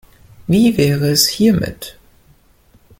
Wie 0.47 0.77
wäre 0.79 1.11
es 1.11 1.27
hiermit? 1.27 1.95